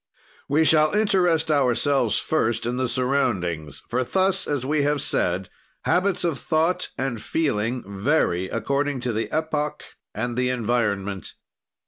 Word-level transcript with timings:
"We 0.49 0.65
shall 0.65 0.93
interest 0.95 1.51
ourselves 1.51 2.17
first 2.17 2.65
in 2.65 2.77
the 2.77 2.87
surroundings 2.87 3.83
for 3.87 4.03
thus, 4.03 4.47
as 4.47 4.65
we 4.65 4.81
have 4.81 4.99
said, 4.99 5.47
habits 5.85 6.23
of 6.23 6.39
thought 6.39 6.89
and 6.97 7.21
feeling 7.21 7.83
vary 7.85 8.45
according 8.49 9.01
to 9.01 9.13
the 9.13 9.31
epoch 9.31 9.83
and 10.15 10.35
the 10.35 10.49
environment. 10.49 11.33